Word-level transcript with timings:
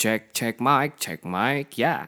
Check, 0.00 0.32
check 0.32 0.62
mic, 0.62 0.98
check 0.98 1.26
mic, 1.26 1.76
yeah. 1.76 2.06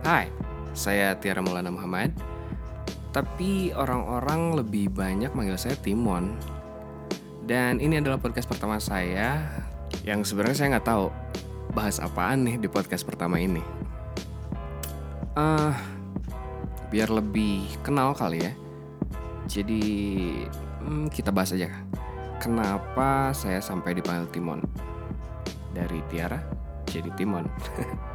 Hai, 0.00 0.32
saya 0.72 1.12
Tiara 1.20 1.44
Maulana 1.44 1.68
Muhammad. 1.68 2.16
Tapi 3.12 3.68
orang-orang 3.76 4.56
lebih 4.56 4.88
banyak 4.88 5.28
manggil 5.36 5.60
saya 5.60 5.76
Timon. 5.76 6.40
Dan 7.44 7.84
ini 7.84 8.00
adalah 8.00 8.16
podcast 8.16 8.48
pertama 8.48 8.80
saya 8.80 9.44
yang 10.00 10.24
sebenarnya 10.24 10.56
saya 10.56 10.68
nggak 10.72 10.88
tahu 10.88 11.12
bahas 11.76 12.00
apaan 12.00 12.48
nih 12.48 12.56
di 12.56 12.64
podcast 12.72 13.04
pertama 13.04 13.44
ini. 13.44 13.60
Eh, 15.36 15.72
biar 16.88 17.12
lebih 17.12 17.68
kenal 17.84 18.16
kali 18.16 18.40
ya. 18.40 18.56
Jadi 19.52 19.84
hmm, 20.80 21.12
kita 21.12 21.28
bahas 21.28 21.52
aja. 21.52 21.68
Kenapa 22.40 23.36
saya 23.36 23.60
sampai 23.60 24.00
dipanggil 24.00 24.32
Timon? 24.32 24.64
Dari 25.76 26.00
Tiara 26.08 26.40
jadi 26.88 27.12
Timon. 27.20 27.44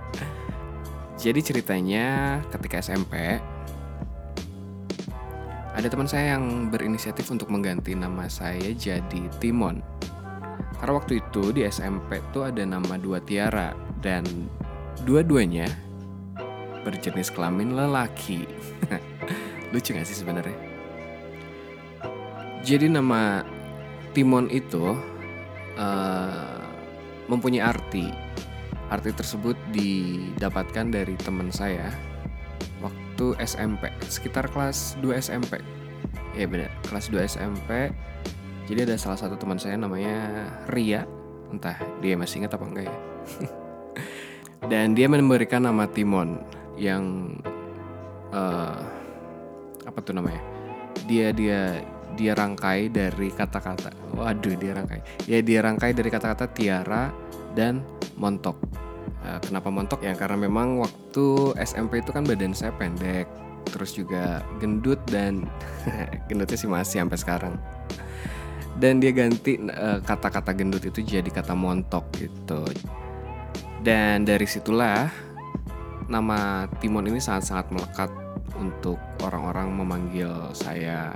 Jadi 1.25 1.41
ceritanya 1.41 2.37
ketika 2.53 2.85
SMP 2.85 3.41
ada 5.73 5.87
teman 5.89 6.05
saya 6.05 6.37
yang 6.37 6.69
berinisiatif 6.69 7.25
untuk 7.33 7.49
mengganti 7.49 7.97
nama 7.97 8.29
saya 8.29 8.69
jadi 8.77 9.25
Timon. 9.41 9.81
Karena 10.77 10.93
waktu 10.93 11.25
itu 11.25 11.49
di 11.49 11.65
SMP 11.65 12.21
tuh 12.29 12.45
ada 12.45 12.61
nama 12.61 13.01
dua 13.01 13.17
Tiara 13.25 13.73
dan 14.05 14.21
dua-duanya 15.01 15.65
berjenis 16.85 17.33
kelamin 17.33 17.73
lelaki. 17.73 18.45
Lucu 19.73 19.97
gak 19.97 20.05
sih 20.05 20.21
sebenarnya? 20.21 20.53
Jadi 22.61 22.85
nama 22.85 23.41
Timon 24.13 24.45
itu 24.53 24.93
eh, 25.73 26.61
mempunyai 27.25 27.65
arti 27.65 28.13
Arti 28.89 29.09
tersebut 29.09 29.57
didapatkan 29.73 30.93
dari 30.93 31.17
teman 31.17 31.49
saya 31.49 31.89
waktu 32.85 33.33
SMP, 33.41 33.89
sekitar 34.05 34.51
kelas 34.51 34.99
2 35.01 35.17
SMP. 35.17 35.57
Ya 36.37 36.45
benar, 36.45 36.69
kelas 36.85 37.09
2 37.09 37.25
SMP. 37.25 37.89
Jadi 38.65 38.79
ada 38.81 38.95
salah 38.97 39.17
satu 39.17 39.37
teman 39.37 39.57
saya 39.57 39.77
namanya 39.77 40.49
Ria, 40.69 41.05
entah 41.53 41.77
dia 42.01 42.17
masih 42.17 42.43
ingat 42.43 42.57
apa 42.57 42.65
enggak 42.65 42.85
ya. 42.89 42.97
Dan 44.71 44.97
dia 44.97 45.05
memberikan 45.05 45.61
nama 45.63 45.85
Timon 45.85 46.41
yang 46.75 47.33
eh, 48.33 48.79
apa 49.85 49.99
tuh 50.01 50.17
namanya? 50.17 50.41
Dia 51.05 51.29
dia 51.31 51.79
dia 52.15 52.33
rangkai 52.33 52.89
dari 52.89 53.29
kata-kata. 53.29 53.93
Waduh, 54.17 54.55
dia 54.57 54.73
rangkai. 54.73 55.29
Ya 55.29 55.39
dia 55.45 55.61
rangkai 55.61 55.93
dari 55.93 56.09
kata-kata 56.09 56.49
Tiara 56.49 57.11
dan 57.53 57.83
montok. 58.15 58.57
Eh, 59.25 59.39
kenapa 59.43 59.69
montok 59.71 60.01
ya? 60.03 60.13
Karena 60.13 60.39
memang 60.39 60.81
waktu 60.81 61.57
SMP 61.61 62.01
itu 62.01 62.11
kan 62.13 62.23
badan 62.25 62.53
saya 62.53 62.71
pendek, 62.75 63.27
terus 63.69 63.95
juga 63.95 64.41
gendut 64.61 65.01
dan 65.09 65.47
gendutnya 66.29 66.57
sih 66.57 66.69
masih 66.69 67.03
sampai 67.03 67.19
sekarang. 67.19 67.55
Dan 68.75 68.99
dia 68.99 69.15
ganti 69.15 69.55
eh, 69.59 69.99
kata-kata 70.03 70.51
gendut 70.51 70.83
itu 70.83 70.99
jadi 71.01 71.27
kata 71.27 71.55
montok 71.55 72.05
gitu. 72.19 72.67
Dan 73.85 74.25
dari 74.25 74.49
situlah 74.49 75.07
nama 76.09 76.69
Timon 76.81 77.09
ini 77.09 77.21
sangat-sangat 77.21 77.69
melekat 77.73 78.11
untuk 78.57 78.97
orang-orang 79.21 79.73
memanggil 79.73 80.31
saya 80.53 81.11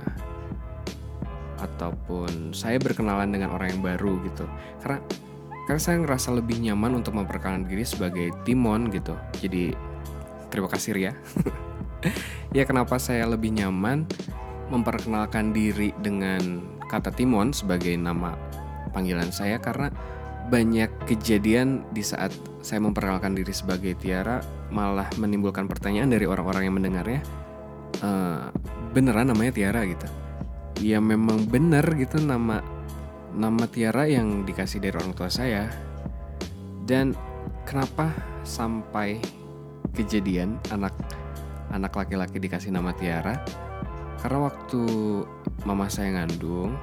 ataupun 1.60 2.56
saya 2.56 2.80
berkenalan 2.80 3.30
dengan 3.30 3.52
orang 3.52 3.76
yang 3.76 3.82
baru 3.84 4.18
gitu. 4.24 4.44
Karena 4.80 4.98
karena 5.68 5.80
saya 5.80 5.96
ngerasa 6.00 6.36
lebih 6.36 6.60
nyaman 6.60 7.00
untuk 7.00 7.16
memperkenalkan 7.16 7.68
diri 7.68 7.84
sebagai 7.84 8.32
Timon 8.44 8.88
gitu. 8.92 9.14
Jadi 9.40 9.74
terima 10.48 10.68
kasih 10.68 10.90
Ria. 10.96 11.12
ya 12.56 12.64
kenapa 12.64 12.96
saya 12.96 13.28
lebih 13.28 13.54
nyaman 13.54 14.08
memperkenalkan 14.70 15.50
diri 15.50 15.90
dengan 16.00 16.62
kata 16.86 17.10
Timon 17.14 17.54
sebagai 17.54 17.94
nama 17.98 18.34
panggilan 18.90 19.30
saya 19.30 19.58
karena 19.62 19.90
banyak 20.50 20.90
kejadian 21.06 21.86
di 21.94 22.02
saat 22.02 22.34
saya 22.58 22.82
memperkenalkan 22.82 23.38
diri 23.38 23.54
sebagai 23.54 23.94
Tiara 23.94 24.42
malah 24.74 25.06
menimbulkan 25.14 25.70
pertanyaan 25.70 26.10
dari 26.10 26.26
orang-orang 26.26 26.66
yang 26.66 26.74
mendengarnya 26.74 27.22
"Eh, 28.02 28.44
beneran 28.90 29.30
namanya 29.30 29.54
Tiara 29.54 29.86
gitu 29.86 30.10
ya 30.80 30.98
memang 30.98 31.44
bener 31.46 31.84
gitu 32.00 32.18
nama 32.18 32.64
nama 33.34 33.64
Tiara 33.70 34.06
yang 34.06 34.42
dikasih 34.42 34.82
dari 34.82 34.94
orang 34.96 35.14
tua 35.14 35.30
saya. 35.30 35.70
Dan 36.86 37.14
kenapa 37.62 38.10
sampai 38.42 39.22
kejadian 39.94 40.58
anak 40.74 40.94
anak 41.70 41.94
laki-laki 41.94 42.42
dikasih 42.42 42.74
nama 42.74 42.90
Tiara? 42.96 43.38
Karena 44.20 44.50
waktu 44.50 44.82
mama 45.64 45.86
saya 45.86 46.12
ngandung 46.18 46.76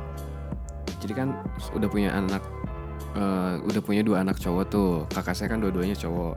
jadi 0.97 1.13
kan 1.13 1.30
udah 1.78 1.90
punya 1.90 2.09
anak 2.13 2.41
eh, 3.13 3.62
udah 3.62 3.81
punya 3.86 4.02
dua 4.02 4.25
anak 4.25 4.41
cowok 4.41 4.66
tuh. 4.68 4.94
Kakak 5.13 5.38
saya 5.38 5.53
kan 5.53 5.62
dua-duanya 5.62 5.94
cowok. 5.94 6.36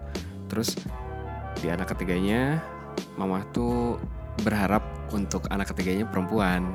Terus 0.53 0.77
di 1.61 1.69
anak 1.69 1.93
ketiganya 1.97 2.61
mama 3.17 3.45
tuh 3.53 3.97
berharap 4.45 4.83
untuk 5.13 5.45
anak 5.53 5.73
ketiganya 5.73 6.09
perempuan 6.09 6.73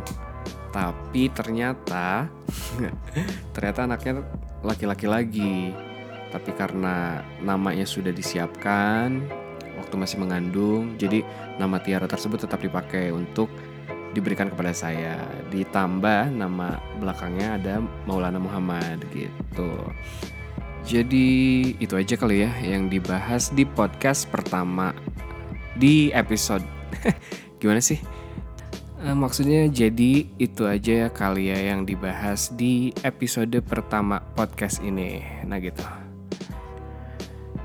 tapi 0.75 1.31
ternyata 1.31 2.27
ternyata 3.55 3.87
anaknya 3.87 4.27
laki-laki 4.59 5.07
lagi. 5.07 5.71
Tapi 6.35 6.51
karena 6.51 7.23
namanya 7.39 7.87
sudah 7.87 8.11
disiapkan 8.11 9.23
waktu 9.79 9.95
masih 9.95 10.19
mengandung 10.19 10.99
jadi 10.99 11.23
nama 11.55 11.79
Tiara 11.79 12.11
tersebut 12.11 12.43
tetap 12.43 12.59
dipakai 12.59 13.15
untuk 13.15 13.47
diberikan 14.11 14.51
kepada 14.51 14.75
saya. 14.75 15.15
Ditambah 15.47 16.35
nama 16.35 16.75
belakangnya 16.99 17.55
ada 17.55 17.73
Maulana 18.03 18.43
Muhammad 18.43 18.99
gitu. 19.15 19.71
Jadi 20.83 21.71
itu 21.79 21.95
aja 21.95 22.19
kali 22.19 22.43
ya 22.43 22.51
yang 22.59 22.91
dibahas 22.91 23.47
di 23.55 23.63
podcast 23.63 24.27
pertama 24.27 24.91
di 25.79 26.11
episode 26.11 26.63
gimana 27.59 27.79
sih 27.79 27.99
Eh, 28.95 29.11
maksudnya 29.11 29.67
jadi 29.67 30.23
itu 30.39 30.63
aja 30.63 31.07
ya 31.07 31.09
kali 31.11 31.51
ya 31.51 31.75
yang 31.75 31.83
dibahas 31.83 32.55
di 32.55 32.95
episode 33.03 33.59
pertama 33.59 34.23
podcast 34.39 34.79
ini. 34.79 35.19
Nah 35.43 35.59
gitu. 35.59 35.83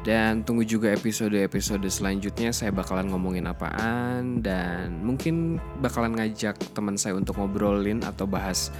Dan 0.01 0.43
tunggu 0.49 0.65
juga 0.65 0.91
episode-episode 0.97 1.85
selanjutnya 1.93 2.57
saya 2.57 2.73
bakalan 2.73 3.13
ngomongin 3.13 3.47
apaan 3.47 4.41
dan 4.41 5.05
mungkin 5.05 5.61
bakalan 5.85 6.17
ngajak 6.17 6.57
teman 6.73 6.97
saya 6.97 7.15
untuk 7.15 7.37
ngobrolin 7.37 8.01
atau 8.03 8.25
bahas 8.25 8.73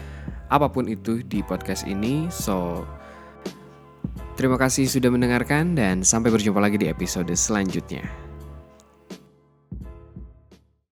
apa 0.49 0.67
pun 0.73 0.89
itu 0.91 1.21
di 1.23 1.45
podcast 1.45 1.85
ini. 1.87 2.27
So 2.33 2.83
terima 4.35 4.57
kasih 4.57 4.89
sudah 4.89 5.13
mendengarkan 5.13 5.77
dan 5.77 6.03
sampai 6.03 6.33
berjumpa 6.33 6.59
lagi 6.59 6.81
di 6.81 6.89
episode 6.89 7.31
selanjutnya. 7.37 8.30